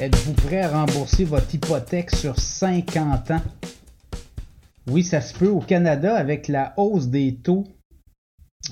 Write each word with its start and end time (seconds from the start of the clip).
Êtes-vous 0.00 0.32
prêt 0.32 0.62
à 0.62 0.70
rembourser 0.70 1.24
votre 1.24 1.54
hypothèque 1.54 2.10
sur 2.10 2.38
50 2.38 3.32
ans? 3.32 3.42
Oui, 4.86 5.04
ça 5.04 5.20
se 5.20 5.38
peut 5.38 5.50
au 5.50 5.60
Canada 5.60 6.16
avec 6.16 6.48
la 6.48 6.72
hausse 6.78 7.08
des 7.08 7.36
taux 7.36 7.64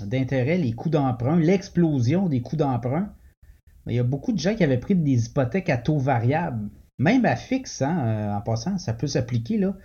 d'intérêt, 0.07 0.57
les 0.57 0.73
coûts 0.73 0.89
d'emprunt, 0.89 1.37
l'explosion 1.39 2.31
des 2.31 2.41
coûts 2.41 2.57
d'emprunt. 2.57 3.13
Il 3.87 3.95
y 3.95 3.99
a 3.99 4.05
beaucoup 4.05 4.33
de 4.33 4.39
gens 4.39 4.55
qui 4.55 4.65
avaient 4.65 4.79
pris 4.79 4.95
des 4.95 5.27
hypothèques 5.27 5.69
à 5.69 5.77
taux 5.77 5.99
variable, 5.99 6.71
même 6.99 7.27
à 7.27 7.37
fixe, 7.37 7.83
hein, 7.83 8.07
euh, 8.07 8.33
en 8.33 8.41
passant, 8.41 8.79
ça 8.79 8.95
peut 8.95 9.07
s'appliquer. 9.07 9.59
Là. 9.59 9.77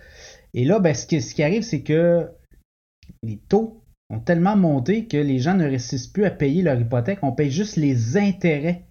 Et 0.54 0.64
là, 0.64 0.80
ben, 0.80 0.94
ce, 0.94 1.06
qui, 1.06 1.20
ce 1.20 1.34
qui 1.34 1.42
arrive, 1.42 1.62
c'est 1.62 1.82
que 1.82 2.26
les 3.22 3.36
taux 3.36 3.84
ont 4.08 4.20
tellement 4.20 4.56
monté 4.56 5.06
que 5.08 5.18
les 5.18 5.40
gens 5.40 5.52
ne 5.52 5.66
réussissent 5.66 6.06
plus 6.06 6.24
à 6.24 6.30
payer 6.30 6.62
leur 6.62 6.80
hypothèque, 6.80 7.18
on 7.20 7.32
paye 7.32 7.50
juste 7.50 7.76
les 7.76 8.16
intérêts 8.16 8.86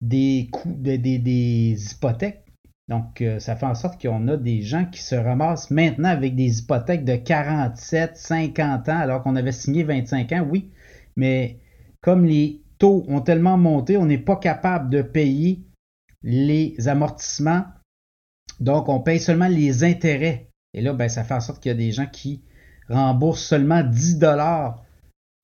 des 0.00 0.48
coûts 0.52 0.76
des, 0.78 1.76
hypothèques. 1.92 2.44
Donc, 2.88 3.20
euh, 3.20 3.38
ça 3.38 3.54
fait 3.56 3.66
en 3.66 3.74
sorte 3.74 4.00
qu'on 4.00 4.28
a 4.28 4.36
des 4.36 4.62
gens 4.62 4.86
qui 4.86 5.02
se 5.02 5.14
ramassent 5.14 5.70
maintenant 5.70 6.08
avec 6.08 6.34
des 6.34 6.60
hypothèques 6.60 7.04
de 7.04 7.16
47, 7.16 8.16
50 8.16 8.88
ans, 8.88 8.98
alors 8.98 9.22
qu'on 9.22 9.36
avait 9.36 9.52
signé 9.52 9.82
25 9.82 10.32
ans, 10.32 10.46
oui. 10.48 10.70
Mais 11.16 11.58
comme 12.00 12.24
les 12.24 12.62
taux 12.78 13.04
ont 13.08 13.20
tellement 13.20 13.58
monté, 13.58 13.96
on 13.96 14.06
n'est 14.06 14.18
pas 14.18 14.36
capable 14.36 14.88
de 14.88 15.02
payer 15.02 15.66
les 16.22 16.88
amortissements. 16.88 17.64
Donc, 18.60 18.88
on 18.88 19.00
paye 19.00 19.20
seulement 19.20 19.48
les 19.48 19.84
intérêts. 19.84 20.48
Et 20.72 20.80
là, 20.80 20.92
ben, 20.94 21.08
ça 21.08 21.24
fait 21.24 21.34
en 21.34 21.40
sorte 21.40 21.62
qu'il 21.62 21.70
y 21.70 21.74
a 21.74 21.78
des 21.78 21.92
gens 21.92 22.06
qui 22.06 22.42
remboursent 22.88 23.44
seulement 23.44 23.82
10 23.82 24.18
dollars 24.18 24.82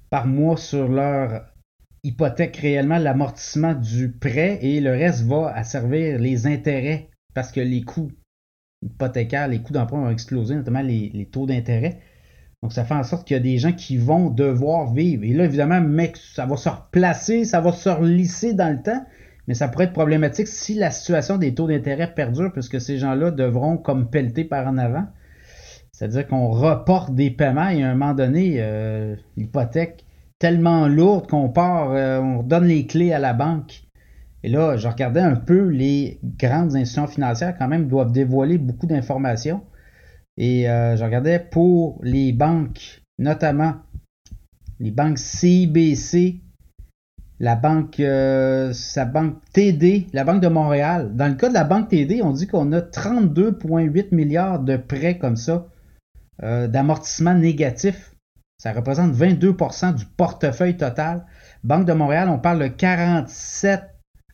par 0.09 0.27
mois 0.27 0.57
sur 0.57 0.89
leur 0.89 1.54
hypothèque 2.05 2.59
réellement 2.59 2.99
l'amortissement 2.99 3.75
du 3.75 4.13
prêt 4.13 4.59
et 4.63 4.81
le 4.81 4.91
reste 4.91 5.25
va 5.25 5.53
à 5.55 5.65
servir 5.65 6.19
les 6.19 6.47
intérêts 6.47 7.09
parce 7.35 7.51
que 7.51 7.61
les 7.61 7.83
coûts 7.83 8.13
hypothécaires, 8.83 9.49
les 9.49 9.61
coûts 9.61 9.73
d'emprunt 9.73 9.99
ont 9.99 10.11
explosé, 10.11 10.55
notamment 10.55 10.83
les, 10.83 11.29
taux 11.33 11.47
d'intérêt. 11.47 12.01
Donc, 12.63 12.73
ça 12.73 12.85
fait 12.85 12.95
en 12.95 13.03
sorte 13.03 13.27
qu'il 13.27 13.35
y 13.37 13.41
a 13.41 13.43
des 13.43 13.59
gens 13.59 13.73
qui 13.73 13.97
vont 13.97 14.31
devoir 14.31 14.93
vivre. 14.93 15.25
Et 15.25 15.33
là, 15.33 15.45
évidemment, 15.45 15.81
mec, 15.81 16.17
ça 16.17 16.47
va 16.47 16.57
se 16.57 16.69
replacer, 16.69 17.45
ça 17.45 17.61
va 17.61 17.73
se 17.73 17.89
relisser 17.89 18.55
dans 18.55 18.71
le 18.71 18.83
temps, 18.83 19.05
mais 19.49 19.55
ça 19.55 19.69
pourrait 19.69 19.87
être 19.87 19.93
problématique 19.93 20.49
si 20.49 20.75
la 20.75 20.91
situation 20.91 21.39
des 21.39 21.55
taux 21.55 21.67
d'intérêt 21.67 22.15
perdure, 22.15 22.53
puisque 22.53 22.81
ces 22.81 22.99
gens-là 22.99 23.31
devront 23.31 23.77
comme 23.79 24.09
pelleter 24.11 24.45
par 24.45 24.67
en 24.67 24.79
avant. 24.79 25.07
C'est-à-dire 25.93 26.27
qu'on 26.27 26.49
reporte 26.49 27.15
des 27.15 27.31
paiements 27.31 27.69
et 27.69 27.83
à 27.83 27.91
un 27.91 27.95
moment 27.95 28.15
donné, 28.15 28.57
euh, 28.59 29.17
l'hypothèque 29.37 30.04
tellement 30.45 30.89
lourde 30.89 31.27
qu'on 31.27 31.49
part, 31.49 31.93
euh, 31.93 32.21
on 32.21 32.43
donne 32.43 32.67
les 32.67 32.87
clés 32.87 33.15
à 33.15 33.19
la 33.19 33.33
banque. 33.33 33.85
Et 34.43 34.51
là, 34.51 34.77
je 34.77 34.87
regardais 34.87 35.23
un 35.23 35.37
peu, 35.37 35.69
les 35.69 36.21
grandes 36.23 36.77
institutions 36.77 37.07
financières 37.07 37.57
quand 37.59 37.67
même 37.67 37.89
doivent 37.89 38.13
dévoiler 38.13 38.59
beaucoup 38.59 38.87
d'informations. 38.87 39.63
Et 40.37 40.69
euh, 40.69 40.99
je 40.99 41.03
regardais 41.03 41.39
pour 41.39 41.99
les 42.03 42.35
banques, 42.35 43.01
notamment 43.19 43.77
les 44.81 44.91
banques 44.91 45.19
CIBC, 45.19 46.43
la 47.41 47.57
banque, 47.57 47.99
euh, 48.01 48.75
sa 48.75 49.07
banque 49.07 49.39
TD, 49.55 50.09
la 50.13 50.25
Banque 50.25 50.43
de 50.43 50.49
Montréal. 50.49 51.17
Dans 51.17 51.29
le 51.29 51.37
cas 51.37 51.49
de 51.49 51.55
la 51.55 51.65
banque 51.65 51.89
TD, 51.89 52.21
on 52.21 52.33
dit 52.33 52.47
qu'on 52.47 52.71
a 52.73 52.83
32,8 52.83 54.15
milliards 54.15 54.61
de 54.61 54.77
prêts 54.77 55.17
comme 55.17 55.37
ça, 55.37 55.69
d'amortissement 56.43 57.33
négatif 57.33 58.14
ça 58.65 58.73
représente 58.73 59.13
22% 59.13 59.95
du 59.95 60.07
portefeuille 60.07 60.79
total. 60.79 61.27
Banque 61.65 61.85
de 61.85 61.93
Montréal, 61.93 62.31
on 62.31 62.39
parle 62.39 62.61
de 62.61 62.69
47, 62.69 63.83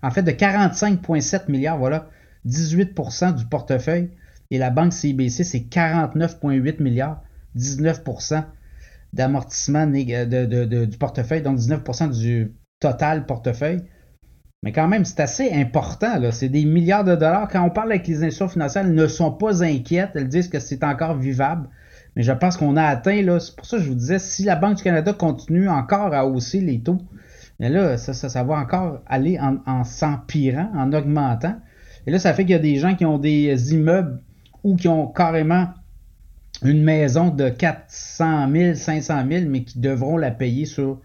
en 0.05 0.11
fait 0.13 0.23
de 0.23 0.31
45,7 0.31 1.51
milliards, 1.51 1.79
voilà, 1.79 2.07
18% 2.47 3.35
du 3.35 3.45
portefeuille. 3.47 4.11
Et 4.53 4.59
la 4.59 4.71
banque 4.71 4.93
CIBC, 4.93 5.43
c'est 5.43 5.69
49,8 5.69 6.81
milliards, 6.81 7.25
19% 7.57 8.45
d'amortissement 9.13 9.89
du 9.89 10.97
portefeuille, 10.97 11.43
donc 11.43 11.59
19% 11.59 12.17
du 12.17 12.55
total 12.79 13.27
portefeuille. 13.27 13.83
Mais 14.63 14.71
quand 14.71 14.87
même, 14.87 15.05
c'est 15.05 15.19
assez 15.19 15.51
important. 15.51 16.21
C'est 16.31 16.51
des 16.51 16.67
milliards 16.67 17.03
de 17.03 17.17
dollars. 17.17 17.49
Quand 17.49 17.65
on 17.65 17.71
parle 17.71 17.91
avec 17.91 18.07
les 18.07 18.19
institutions 18.19 18.49
financières, 18.49 18.87
elles 18.87 18.95
ne 18.95 19.09
sont 19.09 19.33
pas 19.33 19.65
inquiètes. 19.65 20.11
Elles 20.15 20.29
disent 20.29 20.47
que 20.47 20.61
c'est 20.61 20.85
encore 20.85 21.17
vivable. 21.17 21.69
Mais 22.17 22.23
je 22.23 22.33
pense 22.33 22.57
qu'on 22.57 22.77
a 22.77 22.83
atteint, 22.83 23.23
là, 23.23 23.39
c'est 23.41 23.55
pour 23.55 23.67
ça 23.67 23.77
que 23.77 23.83
je 23.83 23.89
vous 23.89 23.95
disais, 23.95 24.19
si 24.19 24.45
la 24.45 24.57
Banque 24.57 24.79
du 24.79 24.83
Canada 24.83 25.13
continue 25.13 25.69
encore 25.69 26.13
à 26.13 26.27
hausser 26.27 26.61
les 26.61 26.81
taux, 26.81 26.99
mais 27.61 27.69
là, 27.69 27.99
ça, 27.99 28.15
ça, 28.15 28.43
va 28.43 28.55
encore 28.55 29.03
aller 29.07 29.39
en, 29.39 29.85
s'empirant, 29.85 30.71
en 30.75 30.93
augmentant. 30.95 31.57
Et 32.07 32.11
là, 32.11 32.19
ça 32.19 32.33
fait 32.33 32.45
qu'il 32.45 32.53
y 32.53 32.55
a 32.55 32.59
des 32.59 32.77
gens 32.77 32.95
qui 32.95 33.05
ont 33.05 33.19
des 33.19 33.75
immeubles 33.75 34.23
ou 34.65 34.77
qui 34.77 34.89
ont 34.89 35.07
carrément 35.07 35.69
une 36.63 36.83
maison 36.83 37.29
de 37.29 37.49
400 37.51 38.51
000, 38.51 38.75
500 38.75 39.25
000, 39.31 39.45
mais 39.49 39.65
qui 39.65 39.79
devront 39.79 40.17
la 40.17 40.31
payer 40.31 40.65
sur 40.65 41.01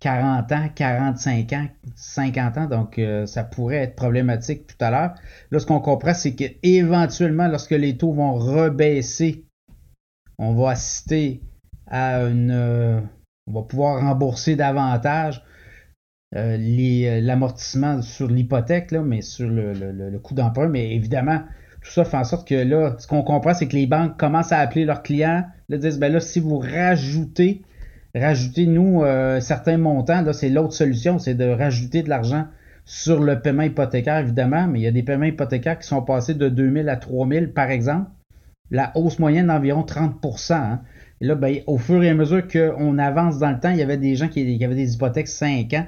40 0.00 0.52
ans, 0.52 0.68
45 0.74 1.52
ans, 1.54 1.66
50 1.96 2.58
ans. 2.58 2.66
Donc, 2.66 2.98
euh, 2.98 3.26
ça 3.26 3.42
pourrait 3.42 3.76
être 3.76 3.96
problématique 3.96 4.66
tout 4.66 4.84
à 4.84 4.90
l'heure. 4.90 5.14
Là, 5.50 5.58
ce 5.58 5.66
qu'on 5.66 5.80
comprend, 5.80 6.14
c'est 6.14 6.34
qu'éventuellement, 6.34 7.48
lorsque 7.48 7.70
les 7.70 7.96
taux 7.96 8.12
vont 8.12 8.34
rebaisser 8.34 9.43
on 10.38 10.54
va 10.54 10.70
assister 10.70 11.40
à 11.86 12.22
une. 12.22 12.50
Euh, 12.50 13.00
on 13.46 13.52
va 13.52 13.62
pouvoir 13.62 14.00
rembourser 14.00 14.56
davantage 14.56 15.42
euh, 16.34 16.56
euh, 16.56 17.20
l'amortissement 17.20 18.00
sur 18.02 18.28
l'hypothèque, 18.28 18.92
mais 18.92 19.20
sur 19.20 19.48
le, 19.48 20.18
coût 20.18 20.34
d'emprunt. 20.34 20.68
Mais 20.68 20.94
évidemment, 20.94 21.40
tout 21.82 21.90
ça 21.90 22.04
fait 22.04 22.16
en 22.16 22.24
sorte 22.24 22.48
que 22.48 22.54
là, 22.54 22.96
ce 22.98 23.06
qu'on 23.06 23.22
comprend, 23.22 23.54
c'est 23.54 23.68
que 23.68 23.76
les 23.76 23.86
banques 23.86 24.16
commencent 24.18 24.52
à 24.52 24.58
appeler 24.58 24.84
leurs 24.84 25.02
clients, 25.02 25.44
là, 25.68 25.76
disent 25.76 25.98
ben 25.98 26.12
là, 26.12 26.20
si 26.20 26.40
vous 26.40 26.58
rajoutez, 26.58 27.62
rajoutez 28.14 28.66
nous 28.66 29.02
certains 29.40 29.76
montants, 29.76 30.22
là, 30.22 30.32
c'est 30.32 30.48
l'autre 30.48 30.72
solution, 30.72 31.18
c'est 31.18 31.34
de 31.34 31.48
rajouter 31.48 32.02
de 32.02 32.08
l'argent 32.08 32.46
sur 32.86 33.22
le 33.22 33.40
paiement 33.40 33.62
hypothécaire, 33.62 34.18
évidemment, 34.18 34.66
mais 34.66 34.80
il 34.80 34.82
y 34.82 34.86
a 34.86 34.90
des 34.90 35.02
paiements 35.02 35.24
hypothécaires 35.24 35.78
qui 35.78 35.86
sont 35.86 36.02
passés 36.02 36.34
de 36.34 36.48
2000 36.48 36.88
à 36.88 36.96
3000, 36.96 37.52
par 37.52 37.70
exemple 37.70 38.10
la 38.74 38.90
hausse 38.96 39.20
moyenne 39.20 39.46
d'environ 39.46 39.82
30% 39.82 40.54
hein. 40.54 40.82
Et 41.20 41.26
là, 41.26 41.36
ben, 41.36 41.60
au 41.68 41.78
fur 41.78 42.02
et 42.02 42.10
à 42.10 42.14
mesure 42.14 42.46
qu'on 42.48 42.98
avance 42.98 43.38
dans 43.38 43.50
le 43.50 43.60
temps, 43.60 43.70
il 43.70 43.76
y 43.76 43.82
avait 43.82 43.96
des 43.96 44.16
gens 44.16 44.28
qui, 44.28 44.62
avaient 44.64 44.74
des 44.74 44.94
hypothèques 44.94 45.28
5 45.28 45.72
ans. 45.74 45.86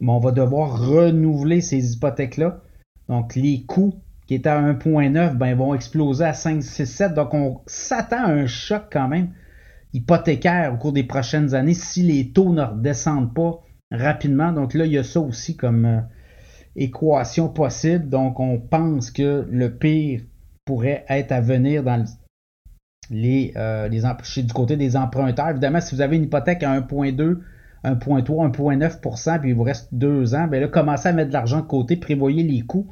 Mais 0.00 0.12
on 0.12 0.20
va 0.20 0.30
devoir 0.30 0.80
renouveler 0.80 1.60
ces 1.60 1.92
hypothèques-là. 1.92 2.62
Donc, 3.08 3.34
les 3.34 3.64
coûts 3.64 3.94
qui 4.28 4.36
étaient 4.36 4.48
à 4.48 4.62
1,9 4.62 5.34
ben, 5.34 5.56
vont 5.56 5.74
exploser 5.74 6.24
à 6.24 6.32
5, 6.32 6.62
6, 6.62 6.86
7. 6.86 7.14
Donc, 7.14 7.34
on 7.34 7.60
s'attend 7.66 8.24
à 8.24 8.30
un 8.30 8.46
choc 8.46 8.84
quand 8.92 9.08
même 9.08 9.30
hypothécaire 9.92 10.72
au 10.72 10.76
cours 10.76 10.92
des 10.92 11.02
prochaines 11.02 11.52
années 11.52 11.74
si 11.74 12.02
les 12.02 12.30
taux 12.30 12.52
ne 12.52 12.62
redescendent 12.62 13.34
pas 13.34 13.60
rapidement. 13.90 14.52
Donc 14.52 14.74
là, 14.74 14.86
il 14.86 14.92
y 14.92 14.98
a 14.98 15.02
ça 15.02 15.20
aussi 15.20 15.56
comme, 15.56 15.84
euh, 15.84 16.00
équation 16.76 17.48
possible. 17.48 18.08
Donc, 18.08 18.38
on 18.38 18.58
pense 18.58 19.10
que 19.10 19.46
le 19.50 19.76
pire 19.76 20.22
pourrait 20.64 21.04
être 21.08 21.32
à 21.32 21.40
venir 21.40 21.82
dans 21.82 22.04
les, 23.10 23.52
euh, 23.56 23.88
du 23.88 24.52
côté 24.52 24.76
des 24.76 24.96
emprunteurs. 24.96 25.50
Évidemment, 25.50 25.80
si 25.80 25.94
vous 25.94 26.00
avez 26.00 26.16
une 26.16 26.24
hypothèque 26.24 26.62
à 26.62 26.80
1,2, 26.80 27.40
1,3, 27.84 28.50
1,9% 28.52 29.40
puis 29.40 29.50
il 29.50 29.54
vous 29.54 29.62
reste 29.62 29.88
deux 29.92 30.34
ans, 30.34 30.46
bien 30.46 30.60
là, 30.60 30.68
commencez 30.68 31.08
à 31.08 31.12
mettre 31.12 31.28
de 31.28 31.32
l'argent 31.34 31.60
de 31.60 31.66
côté, 31.66 31.96
prévoyez 31.96 32.42
les 32.42 32.60
coûts, 32.60 32.86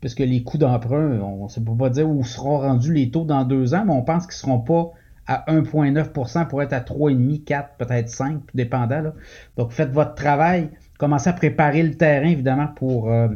parce 0.00 0.14
que 0.14 0.22
les 0.22 0.42
coûts 0.42 0.58
d'emprunt, 0.58 1.20
on 1.20 1.46
ne 1.46 1.64
peut 1.64 1.76
pas 1.76 1.90
dire 1.90 2.08
où 2.08 2.24
seront 2.24 2.58
rendus 2.58 2.92
les 2.92 3.10
taux 3.10 3.24
dans 3.24 3.44
deux 3.44 3.74
ans, 3.74 3.84
mais 3.86 3.92
on 3.92 4.02
pense 4.02 4.26
qu'ils 4.26 4.48
ne 4.48 4.54
seront 4.54 4.60
pas 4.60 4.92
à 5.26 5.44
1,9% 5.48 6.48
pour 6.48 6.62
être 6.62 6.72
à 6.72 6.80
3,5, 6.80 7.44
4, 7.44 7.76
peut-être 7.76 8.08
5, 8.08 8.40
dépendant. 8.54 9.12
Donc, 9.56 9.70
faites 9.70 9.90
votre 9.90 10.14
travail. 10.14 10.70
Commencez 10.98 11.30
à 11.30 11.32
préparer 11.32 11.84
le 11.84 11.94
terrain, 11.94 12.28
évidemment, 12.28 12.66
pour 12.66 13.10
euh, 13.10 13.28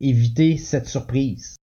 éviter 0.00 0.56
cette 0.56 0.86
surprise. 0.86 1.56